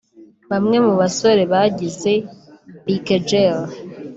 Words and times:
Bamwe 0.51 0.77
mu 0.85 0.93
basore 0.99 1.43
bagize 1.53 2.11
B-Kgl 2.85 3.59